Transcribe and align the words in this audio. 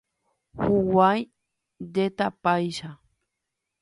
Huguái 0.61 1.19
jetapáicha. 1.95 2.89